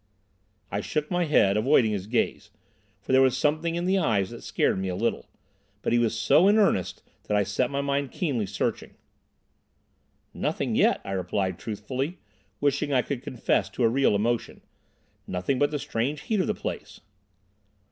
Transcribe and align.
I 0.71 0.81
shook 0.81 1.11
my 1.11 1.25
head, 1.25 1.55
avoiding 1.57 1.91
his 1.91 2.07
gaze, 2.07 2.49
for 3.03 3.11
there 3.11 3.21
was 3.21 3.37
something 3.37 3.75
in 3.75 3.85
the 3.85 3.99
eyes 3.99 4.31
that 4.31 4.41
scared 4.41 4.79
me 4.79 4.87
a 4.87 4.95
little. 4.95 5.29
But 5.83 5.93
he 5.93 5.99
was 5.99 6.17
so 6.19 6.47
in 6.47 6.57
earnest 6.57 7.03
that 7.27 7.37
I 7.37 7.43
set 7.43 7.69
my 7.69 7.81
mind 7.81 8.09
keenly 8.11 8.47
searching. 8.47 8.95
"Nothing 10.33 10.73
yet," 10.73 11.01
I 11.05 11.11
replied 11.11 11.59
truthfully, 11.59 12.17
wishing 12.59 12.91
I 12.91 13.03
could 13.03 13.21
confess 13.21 13.69
to 13.69 13.83
a 13.83 13.89
real 13.89 14.15
emotion; 14.15 14.61
"nothing 15.27 15.59
but 15.59 15.69
the 15.69 15.77
strange 15.77 16.21
heat 16.21 16.39
of 16.39 16.47
the 16.47 16.55
place." 16.55 17.01